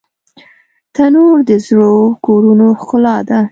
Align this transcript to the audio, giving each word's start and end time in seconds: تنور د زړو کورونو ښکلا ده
تنور 0.95 1.37
د 1.49 1.51
زړو 1.65 1.95
کورونو 2.25 2.67
ښکلا 2.79 3.17
ده 3.29 3.39